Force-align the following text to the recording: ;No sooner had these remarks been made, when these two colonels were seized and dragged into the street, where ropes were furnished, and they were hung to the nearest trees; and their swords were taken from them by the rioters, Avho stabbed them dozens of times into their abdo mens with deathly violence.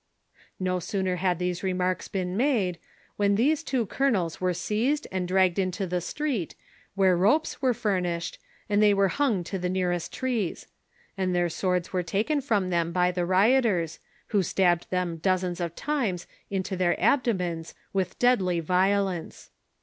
;No 0.59 0.79
sooner 0.79 1.17
had 1.17 1.37
these 1.37 1.61
remarks 1.61 2.07
been 2.07 2.35
made, 2.35 2.79
when 3.17 3.35
these 3.35 3.61
two 3.61 3.85
colonels 3.85 4.41
were 4.41 4.51
seized 4.51 5.05
and 5.11 5.27
dragged 5.27 5.59
into 5.59 5.85
the 5.85 6.01
street, 6.01 6.55
where 6.95 7.15
ropes 7.15 7.61
were 7.61 7.71
furnished, 7.75 8.39
and 8.67 8.81
they 8.81 8.95
were 8.95 9.09
hung 9.09 9.43
to 9.43 9.59
the 9.59 9.69
nearest 9.69 10.11
trees; 10.11 10.65
and 11.19 11.35
their 11.35 11.49
swords 11.49 11.93
were 11.93 12.01
taken 12.01 12.41
from 12.41 12.71
them 12.71 12.91
by 12.91 13.11
the 13.11 13.27
rioters, 13.27 13.99
Avho 14.33 14.43
stabbed 14.43 14.89
them 14.89 15.17
dozens 15.17 15.59
of 15.59 15.75
times 15.75 16.25
into 16.49 16.75
their 16.75 16.95
abdo 16.95 17.37
mens 17.37 17.75
with 17.93 18.17
deathly 18.17 18.59
violence. 18.59 19.51